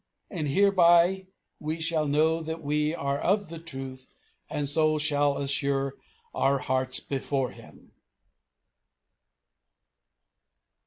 And 0.31 0.47
hereby 0.47 1.27
we 1.59 1.79
shall 1.79 2.07
know 2.07 2.41
that 2.41 2.63
we 2.63 2.95
are 2.95 3.19
of 3.19 3.49
the 3.49 3.59
truth, 3.59 4.07
and 4.49 4.67
so 4.67 4.97
shall 4.97 5.37
assure 5.37 5.93
our 6.33 6.57
hearts 6.57 6.99
before 6.99 7.51
Him." 7.51 7.91